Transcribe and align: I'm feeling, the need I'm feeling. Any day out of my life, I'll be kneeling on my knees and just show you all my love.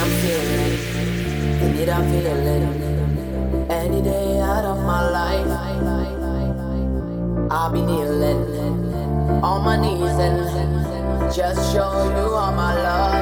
I'm 0.00 0.08
feeling, 0.22 1.60
the 1.60 1.68
need 1.74 1.88
I'm 1.90 2.04
feeling. 2.10 3.68
Any 3.70 4.00
day 4.00 4.40
out 4.40 4.64
of 4.64 4.78
my 4.82 5.10
life, 5.10 5.46
I'll 7.50 7.70
be 7.70 7.82
kneeling 7.82 8.40
on 9.44 9.62
my 9.62 9.76
knees 9.76 10.16
and 10.26 11.34
just 11.34 11.72
show 11.74 11.92
you 12.16 12.34
all 12.34 12.50
my 12.52 12.74
love. 12.82 13.19